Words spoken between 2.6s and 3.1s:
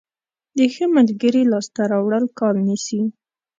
نیسي.